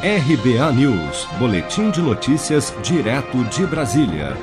RBA 0.00 0.72
News, 0.74 1.26
Boletim 1.40 1.90
de 1.90 2.00
Notícias, 2.00 2.72
direto 2.84 3.42
de 3.46 3.66
Brasília. 3.66 4.36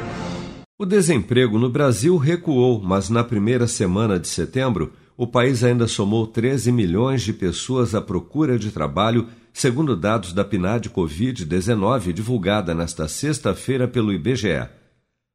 O 0.77 0.85
desemprego 0.85 1.57
no 1.57 1.69
Brasil 1.69 2.17
recuou, 2.17 2.81
mas 2.83 3.09
na 3.09 3.23
primeira 3.23 3.65
semana 3.65 4.19
de 4.19 4.27
setembro, 4.27 4.91
o 5.15 5.25
país 5.25 5.63
ainda 5.63 5.87
somou 5.87 6.27
13 6.27 6.73
milhões 6.73 7.21
de 7.21 7.31
pessoas 7.31 7.95
à 7.95 8.01
procura 8.01 8.59
de 8.59 8.69
trabalho, 8.69 9.29
segundo 9.53 9.95
dados 9.95 10.33
da 10.33 10.43
PNAD 10.43 10.89
Covid-19 10.89 12.11
divulgada 12.11 12.75
nesta 12.75 13.07
sexta-feira 13.07 13.87
pelo 13.87 14.11
IBGE. 14.11 14.67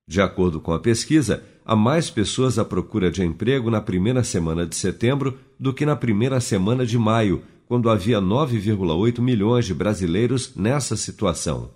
De 0.06 0.20
acordo 0.20 0.60
com 0.60 0.74
a 0.74 0.78
pesquisa, 0.78 1.42
há 1.64 1.74
mais 1.74 2.10
pessoas 2.10 2.58
à 2.58 2.64
procura 2.64 3.10
de 3.10 3.24
emprego 3.24 3.70
na 3.70 3.80
primeira 3.80 4.22
semana 4.22 4.66
de 4.66 4.76
setembro 4.76 5.38
do 5.58 5.72
que 5.72 5.86
na 5.86 5.96
primeira 5.96 6.40
semana 6.40 6.84
de 6.84 6.98
maio, 6.98 7.42
quando 7.70 7.88
havia 7.88 8.20
9,8 8.20 9.20
milhões 9.20 9.64
de 9.64 9.72
brasileiros 9.72 10.56
nessa 10.56 10.96
situação. 10.96 11.70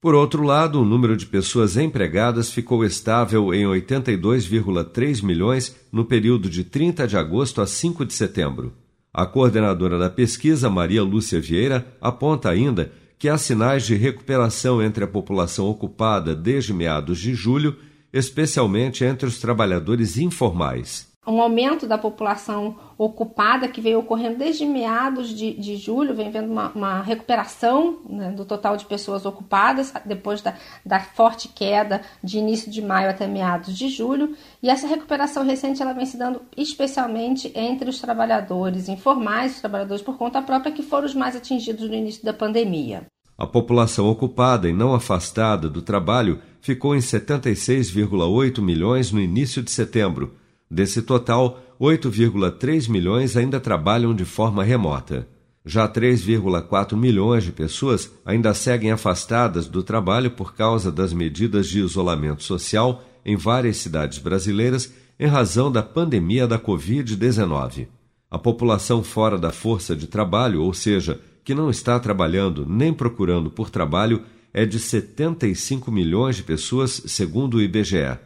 Por 0.00 0.14
outro 0.14 0.44
lado, 0.44 0.80
o 0.80 0.84
número 0.84 1.16
de 1.16 1.26
pessoas 1.26 1.76
empregadas 1.76 2.52
ficou 2.52 2.84
estável 2.84 3.52
em 3.52 3.64
82,3 3.64 5.20
milhões 5.20 5.74
no 5.90 6.04
período 6.04 6.48
de 6.48 6.62
30 6.62 7.08
de 7.08 7.16
agosto 7.16 7.60
a 7.60 7.66
5 7.66 8.04
de 8.04 8.14
setembro. 8.14 8.72
A 9.12 9.26
coordenadora 9.26 9.98
da 9.98 10.08
pesquisa, 10.08 10.70
Maria 10.70 11.02
Lúcia 11.02 11.40
Vieira, 11.40 11.92
aponta 12.00 12.48
ainda 12.48 12.92
que 13.18 13.28
há 13.28 13.36
sinais 13.36 13.84
de 13.84 13.96
recuperação 13.96 14.80
entre 14.80 15.02
a 15.02 15.08
população 15.08 15.66
ocupada 15.66 16.36
desde 16.36 16.72
meados 16.72 17.18
de 17.18 17.34
julho, 17.34 17.74
especialmente 18.12 19.04
entre 19.04 19.26
os 19.26 19.40
trabalhadores 19.40 20.16
informais 20.16 21.10
um 21.26 21.40
aumento 21.40 21.86
da 21.86 21.96
população 21.96 22.76
ocupada 22.98 23.68
que 23.68 23.80
veio 23.80 24.00
ocorrendo 24.00 24.38
desde 24.38 24.66
meados 24.66 25.28
de, 25.28 25.54
de 25.54 25.76
julho, 25.76 26.14
vem 26.14 26.30
vendo 26.32 26.50
uma, 26.50 26.70
uma 26.70 27.00
recuperação 27.00 28.00
né, 28.08 28.32
do 28.32 28.44
total 28.44 28.76
de 28.76 28.84
pessoas 28.84 29.24
ocupadas 29.24 29.92
depois 30.04 30.42
da, 30.42 30.54
da, 30.84 30.98
forte 30.98 31.48
queda 31.48 32.02
de 32.22 32.38
início 32.38 32.70
de 32.70 32.82
maio 32.82 33.08
até 33.08 33.28
meados 33.28 33.76
de 33.76 33.88
julho. 33.88 34.36
E 34.60 34.68
essa 34.68 34.86
recuperação 34.88 35.44
recente 35.44 35.80
ela 35.80 35.92
vem 35.92 36.06
se 36.06 36.16
dando 36.16 36.42
especialmente 36.56 37.52
entre 37.54 37.88
os 37.88 38.00
trabalhadores 38.00 38.88
informais, 38.88 39.54
os 39.54 39.60
trabalhadores 39.60 40.02
por 40.02 40.18
conta 40.18 40.42
própria, 40.42 40.72
que 40.72 40.82
foram 40.82 41.06
os 41.06 41.14
mais 41.14 41.36
atingidos 41.36 41.88
no 41.88 41.94
início 41.94 42.24
da 42.24 42.32
pandemia. 42.32 43.06
A 43.38 43.46
população 43.46 44.08
ocupada 44.08 44.68
e 44.68 44.72
não 44.72 44.92
afastada 44.92 45.68
do 45.68 45.82
trabalho 45.82 46.40
ficou 46.60 46.96
em 46.96 47.00
76,8 47.00 48.60
milhões 48.60 49.12
no 49.12 49.20
início 49.20 49.62
de 49.62 49.70
setembro 49.70 50.41
Desse 50.72 51.02
total, 51.02 51.62
8,3 51.78 52.88
milhões 52.88 53.36
ainda 53.36 53.60
trabalham 53.60 54.14
de 54.14 54.24
forma 54.24 54.64
remota. 54.64 55.28
Já 55.66 55.86
3,4 55.86 56.96
milhões 56.96 57.44
de 57.44 57.52
pessoas 57.52 58.10
ainda 58.24 58.54
seguem 58.54 58.90
afastadas 58.90 59.68
do 59.68 59.82
trabalho 59.82 60.30
por 60.30 60.54
causa 60.54 60.90
das 60.90 61.12
medidas 61.12 61.68
de 61.68 61.80
isolamento 61.80 62.42
social 62.42 63.04
em 63.22 63.36
várias 63.36 63.76
cidades 63.76 64.16
brasileiras 64.16 64.90
em 65.20 65.26
razão 65.26 65.70
da 65.70 65.82
pandemia 65.82 66.46
da 66.46 66.58
Covid-19. 66.58 67.88
A 68.30 68.38
população 68.38 69.04
fora 69.04 69.36
da 69.36 69.50
força 69.50 69.94
de 69.94 70.06
trabalho, 70.06 70.62
ou 70.62 70.72
seja, 70.72 71.20
que 71.44 71.54
não 71.54 71.68
está 71.68 72.00
trabalhando 72.00 72.64
nem 72.66 72.94
procurando 72.94 73.50
por 73.50 73.68
trabalho, 73.68 74.22
é 74.54 74.64
de 74.64 74.78
75 74.78 75.92
milhões 75.92 76.36
de 76.36 76.42
pessoas, 76.42 77.02
segundo 77.08 77.58
o 77.58 77.60
IBGE. 77.60 78.18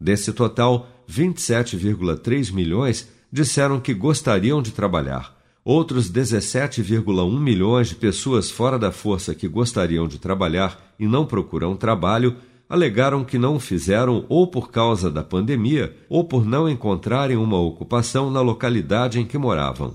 Desse 0.00 0.32
total, 0.32 0.88
27,3 1.10 2.52
milhões 2.52 3.08
disseram 3.32 3.80
que 3.80 3.92
gostariam 3.92 4.62
de 4.62 4.70
trabalhar. 4.70 5.36
Outros 5.64 6.10
17,1 6.10 7.38
milhões 7.38 7.88
de 7.88 7.94
pessoas 7.96 8.50
fora 8.50 8.78
da 8.78 8.92
força 8.92 9.34
que 9.34 9.48
gostariam 9.48 10.06
de 10.06 10.18
trabalhar 10.18 10.94
e 10.98 11.06
não 11.06 11.26
procuram 11.26 11.76
trabalho 11.76 12.36
alegaram 12.68 13.24
que 13.24 13.36
não 13.36 13.56
o 13.56 13.60
fizeram 13.60 14.24
ou 14.28 14.46
por 14.46 14.70
causa 14.70 15.10
da 15.10 15.24
pandemia 15.24 15.94
ou 16.08 16.24
por 16.24 16.46
não 16.46 16.68
encontrarem 16.68 17.36
uma 17.36 17.58
ocupação 17.58 18.30
na 18.30 18.40
localidade 18.40 19.18
em 19.18 19.26
que 19.26 19.36
moravam. 19.36 19.94